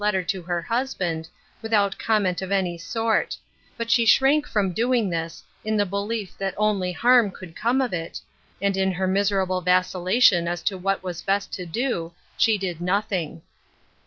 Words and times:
letter 0.01 0.23
to 0.23 0.41
her 0.41 0.63
husband, 0.63 1.29
without 1.61 1.95
comment 1.99 2.41
of 2.41 2.51
any 2.51 2.75
sort; 2.75 3.37
but 3.77 3.91
she 3.91 4.03
shrank 4.03 4.47
from 4.47 4.71
doing 4.73 5.11
this, 5.11 5.43
in 5.63 5.77
the 5.77 5.85
belief 5.85 6.35
that 6.39 6.55
only 6.57 6.91
harm 6.91 7.29
could 7.29 7.55
come 7.55 7.79
of 7.81 7.93
it, 7.93 8.19
and 8.59 8.75
in 8.75 8.91
her 8.91 9.05
miser 9.07 9.43
able 9.43 9.61
vacillation 9.61 10.47
as 10.47 10.63
to 10.63 10.75
what 10.75 11.03
was 11.03 11.21
best 11.21 11.53
to 11.53 11.67
do, 11.67 12.11
she 12.35 12.57
did 12.57 12.81
nothing. 12.81 13.43